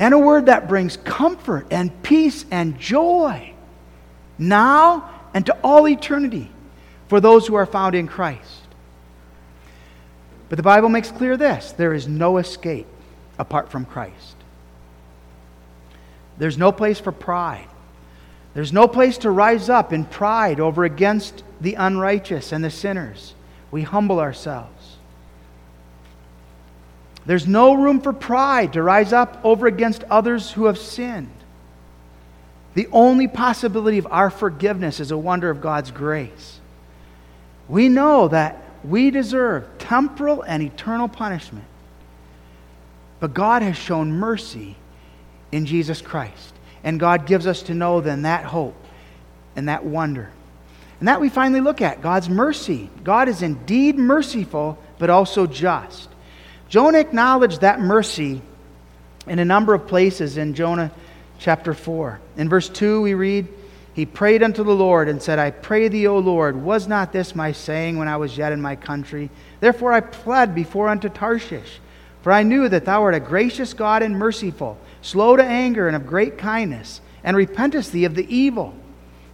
[0.00, 3.52] And a word that brings comfort and peace and joy
[4.38, 6.50] now and to all eternity
[7.08, 8.62] for those who are found in Christ.
[10.48, 12.86] But the Bible makes clear this there is no escape
[13.38, 14.36] apart from Christ.
[16.38, 17.68] There's no place for pride.
[18.54, 23.34] There's no place to rise up in pride over against the unrighteous and the sinners.
[23.70, 24.79] We humble ourselves.
[27.30, 31.30] There's no room for pride to rise up over against others who have sinned.
[32.74, 36.58] The only possibility of our forgiveness is a wonder of God's grace.
[37.68, 41.66] We know that we deserve temporal and eternal punishment.
[43.20, 44.74] But God has shown mercy
[45.52, 46.52] in Jesus Christ.
[46.82, 48.74] And God gives us to know then that hope
[49.54, 50.32] and that wonder.
[50.98, 52.90] And that we finally look at God's mercy.
[53.04, 56.09] God is indeed merciful, but also just.
[56.70, 58.40] Jonah acknowledged that mercy
[59.26, 60.92] in a number of places in Jonah
[61.40, 62.20] chapter 4.
[62.36, 63.48] In verse 2, we read,
[63.92, 67.34] He prayed unto the Lord and said, I pray thee, O Lord, was not this
[67.34, 69.30] my saying when I was yet in my country?
[69.58, 71.80] Therefore I pled before unto Tarshish.
[72.22, 75.96] For I knew that thou art a gracious God and merciful, slow to anger and
[75.96, 78.74] of great kindness, and repentest thee of the evil.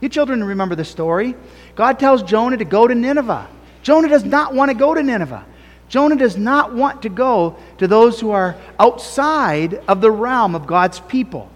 [0.01, 1.35] You children remember the story.
[1.75, 3.49] God tells Jonah to go to Nineveh.
[3.83, 5.45] Jonah does not want to go to Nineveh.
[5.89, 10.67] Jonah does not want to go to those who are outside of the realm of
[10.67, 11.49] God's people.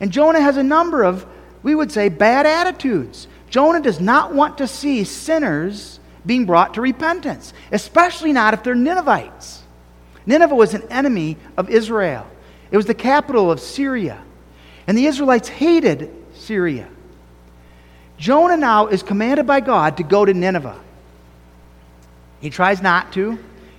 [0.00, 1.26] And Jonah has a number of,
[1.62, 3.28] we would say, bad attitudes.
[3.50, 8.74] Jonah does not want to see sinners being brought to repentance, especially not if they're
[8.74, 9.62] Ninevites.
[10.26, 12.26] Nineveh was an enemy of Israel,
[12.70, 14.22] it was the capital of Assyria.
[14.86, 16.88] And the Israelites hated Assyria.
[18.16, 20.78] Jonah now is commanded by God to go to Nineveh.
[22.40, 23.38] He tries not to.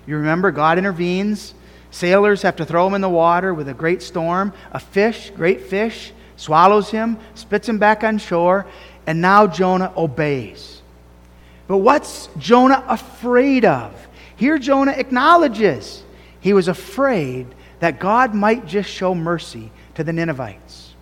[0.10, 1.53] You remember, God intervenes.
[1.91, 4.53] Sailors have to throw him in the water with a great storm.
[4.72, 8.66] A fish, great fish, swallows him, spits him back on shore,
[9.05, 10.82] and now Jonah obeys.
[11.68, 13.93] But what's Jonah afraid of?
[14.36, 16.01] Here, Jonah acknowledges
[16.39, 17.45] he was afraid
[17.80, 20.95] that God might just show mercy to the Ninevites.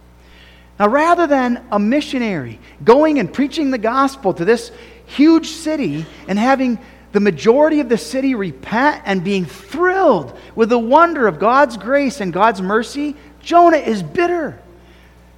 [0.78, 4.70] Now, rather than a missionary going and preaching the gospel to this
[5.06, 6.78] huge city and having
[7.12, 12.20] the majority of the city repent and being thrilled with the wonder of God's grace
[12.20, 14.60] and God's mercy, Jonah is bitter.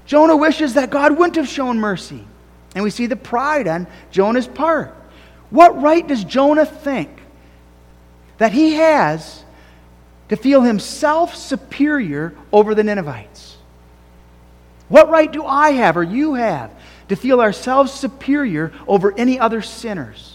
[0.06, 2.26] Jonah wishes that God wouldn't have shown mercy.
[2.74, 4.96] And we see the pride on Jonah's part.
[5.50, 7.10] What right does Jonah think
[8.40, 9.44] that he has
[10.30, 13.58] to feel himself superior over the Ninevites?
[14.88, 16.72] What right do I have or you have
[17.10, 20.29] to feel ourselves superior over any other sinners?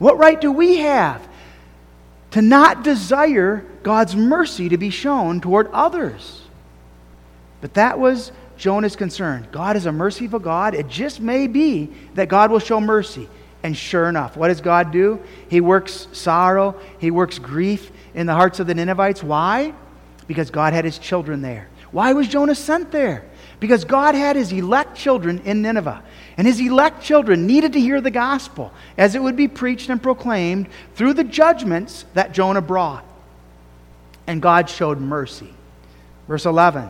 [0.00, 1.28] What right do we have
[2.30, 6.40] to not desire God's mercy to be shown toward others?
[7.60, 9.46] But that was Jonah's concern.
[9.52, 10.74] God is a merciful God.
[10.74, 13.28] It just may be that God will show mercy.
[13.62, 15.20] And sure enough, what does God do?
[15.50, 19.22] He works sorrow, He works grief in the hearts of the Ninevites.
[19.22, 19.74] Why?
[20.26, 21.68] Because God had His children there.
[21.90, 23.29] Why was Jonah sent there?
[23.60, 26.02] Because God had His elect children in Nineveh.
[26.36, 30.02] And His elect children needed to hear the gospel as it would be preached and
[30.02, 33.04] proclaimed through the judgments that Jonah brought.
[34.26, 35.52] And God showed mercy.
[36.26, 36.88] Verse 11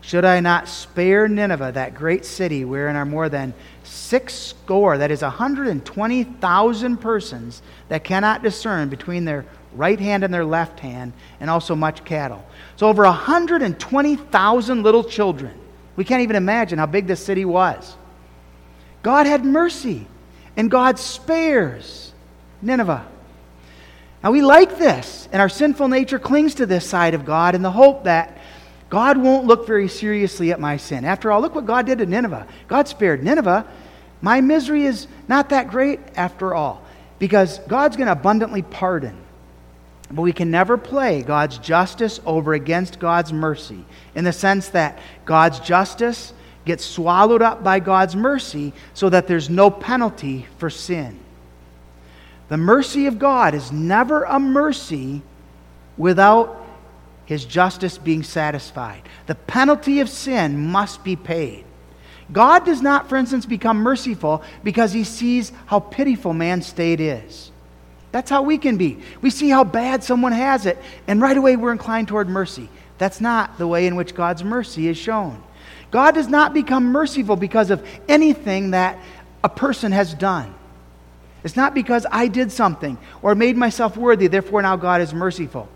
[0.00, 3.52] Should I not spare Nineveh, that great city wherein are more than
[3.84, 9.44] six score, that is, 120,000 persons that cannot discern between their
[9.74, 12.46] right hand and their left hand, and also much cattle.
[12.76, 15.52] So, over 120,000 little children.
[15.96, 17.96] We can't even imagine how big this city was.
[19.02, 20.06] God had mercy,
[20.56, 22.12] and God spares
[22.62, 23.06] Nineveh.
[24.22, 27.62] Now, we like this, and our sinful nature clings to this side of God in
[27.62, 28.38] the hope that
[28.88, 31.04] God won't look very seriously at my sin.
[31.04, 32.46] After all, look what God did to Nineveh.
[32.68, 33.66] God spared Nineveh.
[34.20, 36.82] My misery is not that great after all,
[37.18, 39.16] because God's going to abundantly pardon.
[40.10, 43.84] But we can never play God's justice over against God's mercy
[44.14, 46.32] in the sense that God's justice
[46.64, 51.18] gets swallowed up by God's mercy so that there's no penalty for sin.
[52.48, 55.22] The mercy of God is never a mercy
[55.96, 56.64] without
[57.24, 59.02] his justice being satisfied.
[59.26, 61.64] The penalty of sin must be paid.
[62.32, 67.50] God does not, for instance, become merciful because he sees how pitiful man's state is.
[68.16, 68.96] That's how we can be.
[69.20, 72.70] We see how bad someone has it, and right away we're inclined toward mercy.
[72.96, 75.42] That's not the way in which God's mercy is shown.
[75.90, 78.98] God does not become merciful because of anything that
[79.44, 80.54] a person has done.
[81.44, 85.68] It's not because I did something or made myself worthy, therefore now God is merciful.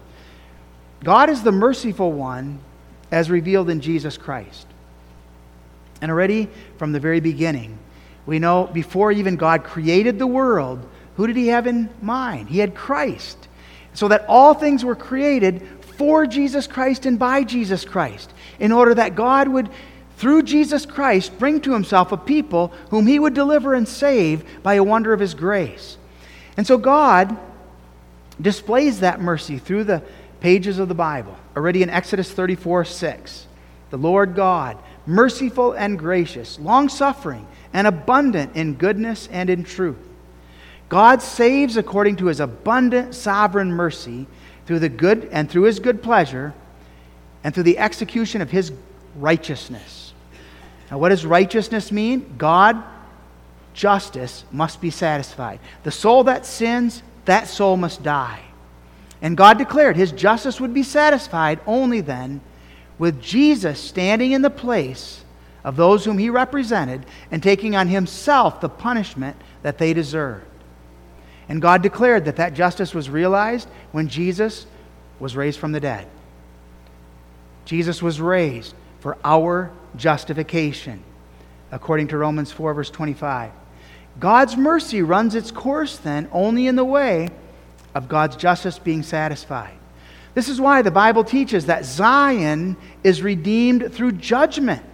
[1.05, 2.59] God is the merciful one
[3.11, 4.67] as revealed in Jesus Christ.
[6.01, 7.77] And already from the very beginning,
[8.25, 10.89] we know before even God created the world,
[11.21, 12.49] who did he have in mind?
[12.49, 13.47] He had Christ.
[13.93, 15.61] So that all things were created
[15.99, 19.69] for Jesus Christ and by Jesus Christ, in order that God would,
[20.17, 24.77] through Jesus Christ, bring to himself a people whom he would deliver and save by
[24.77, 25.99] a wonder of his grace.
[26.57, 27.37] And so God
[28.41, 30.03] displays that mercy through the
[30.41, 31.37] pages of the Bible.
[31.55, 33.47] Already in Exodus 34 6,
[33.91, 40.07] the Lord God, merciful and gracious, long suffering, and abundant in goodness and in truth
[40.91, 44.27] God saves according to his abundant sovereign mercy
[44.67, 46.53] through the good and through his good pleasure
[47.45, 48.73] and through the execution of his
[49.15, 50.13] righteousness.
[50.91, 52.35] Now, what does righteousness mean?
[52.37, 52.83] God,
[53.73, 55.61] justice must be satisfied.
[55.85, 58.41] The soul that sins, that soul must die.
[59.23, 62.41] And God declared his justice would be satisfied only then
[62.99, 65.23] with Jesus standing in the place
[65.63, 70.47] of those whom he represented and taking on himself the punishment that they deserved.
[71.51, 74.67] And God declared that that justice was realized when Jesus
[75.19, 76.07] was raised from the dead.
[77.65, 81.03] Jesus was raised for our justification,
[81.73, 83.51] according to Romans 4, verse 25.
[84.21, 87.29] God's mercy runs its course then only in the way
[87.97, 89.77] of God's justice being satisfied.
[90.35, 94.87] This is why the Bible teaches that Zion is redeemed through judgment.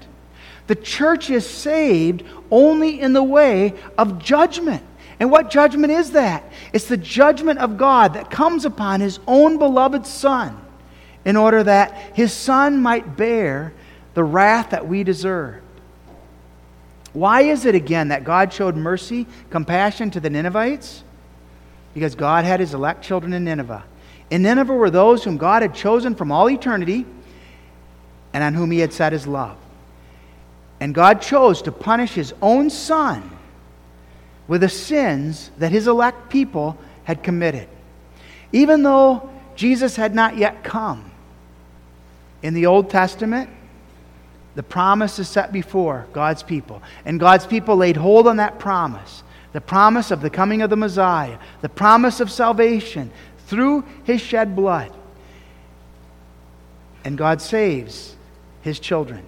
[0.69, 4.83] The church is saved only in the way of judgment.
[5.19, 6.45] And what judgment is that?
[6.73, 10.61] It's the judgment of God that comes upon his own beloved Son
[11.25, 13.73] in order that his Son might bear
[14.15, 15.63] the wrath that we deserve.
[17.13, 21.03] Why is it again that God showed mercy, compassion to the Ninevites?
[21.95, 23.85] Because God had his elect children in Nineveh.
[24.29, 27.07] In Nineveh were those whom God had chosen from all eternity
[28.35, 29.57] and on whom he had set his love.
[30.79, 33.31] And God chose to punish his own son
[34.49, 37.69] with the sins that his elect people had committed.
[38.53, 41.11] Even though Jesus had not yet come,
[42.43, 43.51] in the Old Testament,
[44.55, 46.83] the promise is set before God's people.
[47.05, 49.23] And God's people laid hold on that promise
[49.53, 53.11] the promise of the coming of the Messiah, the promise of salvation
[53.47, 54.93] through his shed blood.
[57.05, 58.15] And God saves
[58.61, 59.25] his children.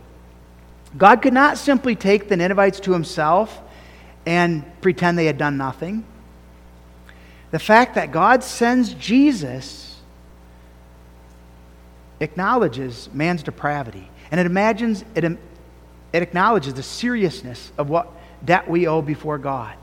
[0.99, 3.59] God could not simply take the Ninevites to himself
[4.29, 6.05] and pretend they had done nothing.
[7.51, 9.97] The fact that God sends Jesus
[12.20, 14.11] acknowledges man's depravity.
[14.31, 15.39] And it imagines it, it
[16.22, 18.12] acknowledges the seriousness of what
[18.45, 19.74] debt we owe before God.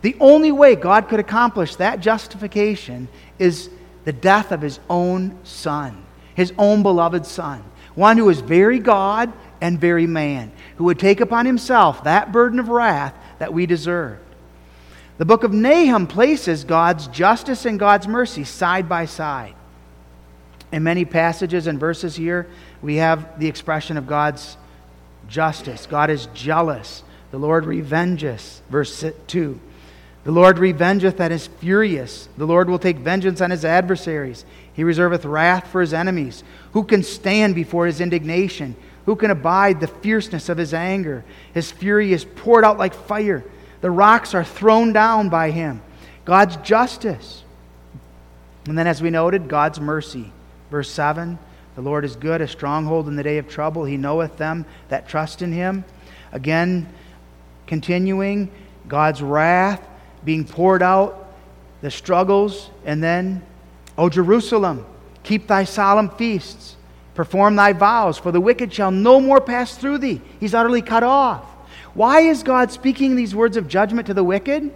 [0.00, 3.68] The only way God could accomplish that justification is
[4.06, 6.02] the death of his own son,
[6.34, 7.62] his own beloved son,
[7.94, 9.30] one who is very God
[9.60, 14.20] and very man, who would take upon himself that burden of wrath that we deserved.
[15.18, 19.54] The book of Nahum places God's justice and God's mercy side by side.
[20.70, 22.46] In many passages and verses here,
[22.82, 24.56] we have the expression of God's
[25.26, 25.86] justice.
[25.86, 27.02] God is jealous.
[27.32, 28.60] The Lord revengeth.
[28.70, 29.60] Verse 2.
[30.22, 32.28] The Lord revengeth and is furious.
[32.36, 34.44] The Lord will take vengeance on his adversaries.
[34.72, 36.44] He reserveth wrath for his enemies.
[36.74, 38.76] Who can stand before his indignation?
[39.06, 41.24] Who can abide the fierceness of his anger?
[41.54, 43.44] His fury is poured out like fire.
[43.80, 45.82] The rocks are thrown down by him.
[46.24, 47.42] God's justice.
[48.68, 50.30] And then, as we noted, God's mercy.
[50.70, 51.36] Verse 7
[51.74, 53.84] The Lord is good, a stronghold in the day of trouble.
[53.84, 55.84] He knoweth them that trust in him.
[56.30, 56.88] Again,
[57.66, 58.50] continuing,
[58.86, 59.84] God's wrath
[60.24, 61.34] being poured out,
[61.80, 63.42] the struggles, and then,
[63.98, 64.86] O Jerusalem,
[65.24, 66.76] keep thy solemn feasts
[67.14, 70.20] Perform thy vows, for the wicked shall no more pass through thee.
[70.40, 71.44] He's utterly cut off.
[71.94, 74.72] Why is God speaking these words of judgment to the wicked?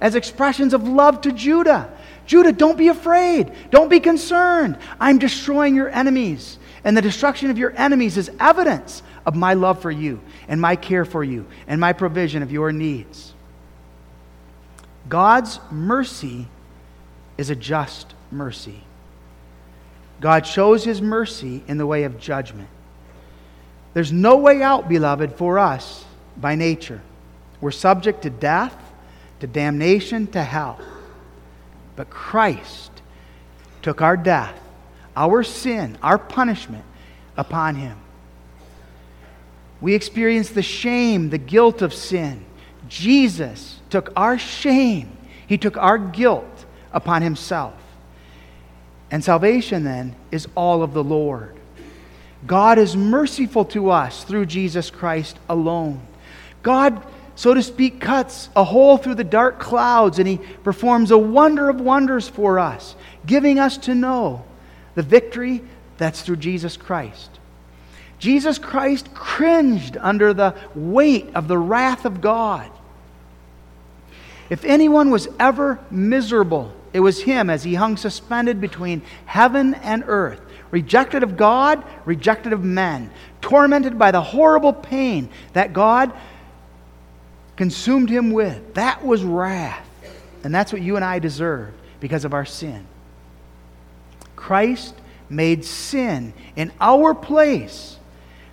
[0.00, 1.92] As expressions of love to Judah.
[2.26, 3.52] Judah, don't be afraid.
[3.70, 4.78] Don't be concerned.
[5.00, 6.58] I'm destroying your enemies.
[6.84, 10.76] And the destruction of your enemies is evidence of my love for you and my
[10.76, 13.34] care for you and my provision of your needs.
[15.08, 16.46] God's mercy
[17.38, 18.82] is a just mercy.
[20.22, 22.68] God shows his mercy in the way of judgment.
[23.92, 26.04] There's no way out, beloved, for us
[26.36, 27.02] by nature.
[27.60, 28.74] We're subject to death,
[29.40, 30.80] to damnation, to hell.
[31.96, 32.92] But Christ
[33.82, 34.54] took our death,
[35.16, 36.84] our sin, our punishment
[37.36, 37.98] upon him.
[39.80, 42.44] We experience the shame, the guilt of sin.
[42.88, 45.16] Jesus took our shame,
[45.48, 47.74] he took our guilt upon himself.
[49.12, 51.54] And salvation, then, is all of the Lord.
[52.46, 56.00] God is merciful to us through Jesus Christ alone.
[56.62, 57.06] God,
[57.36, 61.68] so to speak, cuts a hole through the dark clouds and He performs a wonder
[61.68, 62.96] of wonders for us,
[63.26, 64.44] giving us to know
[64.94, 65.62] the victory
[65.98, 67.38] that's through Jesus Christ.
[68.18, 72.70] Jesus Christ cringed under the weight of the wrath of God.
[74.48, 80.04] If anyone was ever miserable, it was him as he hung suspended between heaven and
[80.06, 80.40] earth,
[80.70, 86.12] rejected of God, rejected of men, tormented by the horrible pain that God
[87.56, 88.74] consumed him with.
[88.74, 89.88] That was wrath.
[90.44, 92.86] And that's what you and I deserve because of our sin.
[94.36, 94.94] Christ
[95.28, 97.96] made sin in our place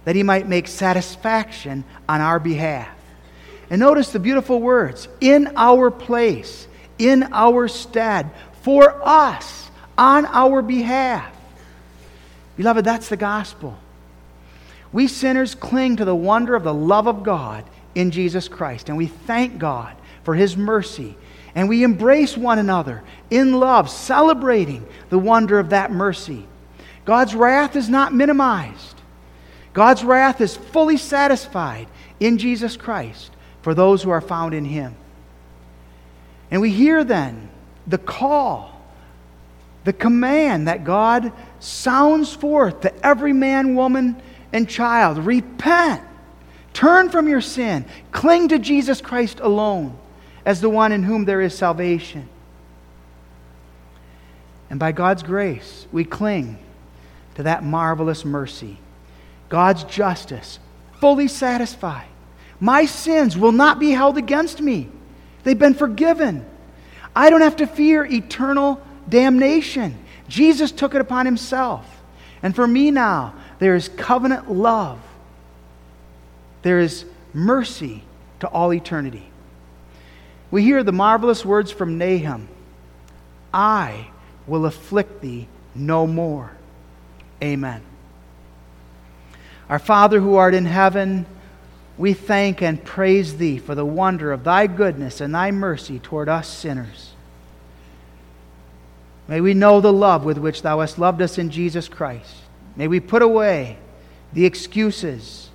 [0.05, 2.89] that he might make satisfaction on our behalf.
[3.69, 6.67] And notice the beautiful words in our place,
[6.99, 8.29] in our stead,
[8.61, 11.33] for us, on our behalf.
[12.57, 13.77] Beloved, that's the gospel.
[14.91, 17.63] We sinners cling to the wonder of the love of God
[17.95, 21.15] in Jesus Christ, and we thank God for his mercy.
[21.55, 26.45] And we embrace one another in love, celebrating the wonder of that mercy.
[27.05, 29.01] God's wrath is not minimized.
[29.73, 31.87] God's wrath is fully satisfied
[32.19, 33.31] in Jesus Christ
[33.61, 34.95] for those who are found in him.
[36.51, 37.49] And we hear then
[37.87, 38.79] the call,
[39.83, 44.21] the command that God sounds forth to every man, woman,
[44.51, 46.01] and child repent,
[46.73, 49.97] turn from your sin, cling to Jesus Christ alone
[50.45, 52.27] as the one in whom there is salvation.
[54.69, 56.57] And by God's grace, we cling
[57.35, 58.77] to that marvelous mercy.
[59.49, 60.59] God's justice
[60.99, 62.07] fully satisfied.
[62.59, 64.89] My sins will not be held against me,
[65.43, 66.45] they've been forgiven.
[67.15, 69.97] I don't have to fear eternal damnation.
[70.27, 71.85] Jesus took it upon himself.
[72.41, 74.99] And for me now, there is covenant love,
[76.61, 78.03] there is mercy
[78.39, 79.25] to all eternity.
[80.51, 82.47] We hear the marvelous words from Nahum
[83.53, 84.07] I
[84.47, 86.51] will afflict thee no more.
[87.43, 87.81] Amen.
[89.69, 91.25] Our Father who art in heaven,
[91.99, 96.29] we thank and praise thee for the wonder of thy goodness and thy mercy toward
[96.29, 97.11] us sinners.
[99.27, 102.33] May we know the love with which thou hast loved us in Jesus Christ.
[102.77, 103.77] May we put away
[104.31, 105.49] the excuses,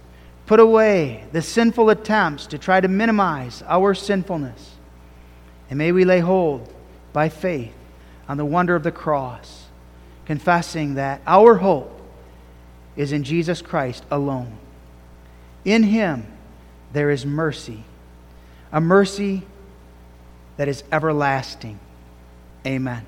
[0.45, 4.73] put away the sinful attempts to try to minimize our sinfulness.
[5.71, 6.71] And may we lay hold
[7.15, 7.73] by faith
[8.29, 9.65] on the wonder of the cross,
[10.27, 12.03] confessing that our hope
[12.97, 14.59] is in Jesus Christ alone.
[15.65, 16.27] In Him
[16.95, 17.85] there is mercy,
[18.73, 19.43] a mercy
[20.57, 21.79] that is everlasting.
[22.67, 23.05] Amen.